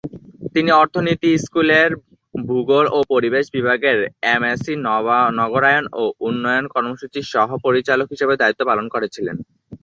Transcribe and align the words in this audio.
তিনি 0.53 0.69
অর্থনীতি 0.75 1.29
স্কুলের 1.43 1.89
ভূগোল 2.35 2.85
ও 2.89 3.09
পরিবেশ 3.11 3.45
বিভাগের 3.55 3.97
এমএসসি 4.33 4.73
নগরায়ন 5.39 5.85
ও 5.93 6.13
উন্নয়ন 6.27 6.65
কর্মসূচির 6.73 7.25
সহ-পরিচালক 7.33 8.07
হিসেবেও 8.13 8.41
দায়িত্ব 8.41 8.61
পালন 8.69 8.85
করেছিলেন। 8.93 9.37